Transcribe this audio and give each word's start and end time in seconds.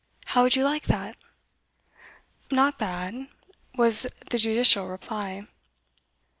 How 0.25 0.41
would 0.41 0.55
you 0.55 0.63
like 0.63 0.85
that?' 0.85 1.15
'Not 2.49 2.79
bad,' 2.79 3.27
was 3.77 4.07
the 4.31 4.39
judicial 4.39 4.87
reply. 4.87 5.45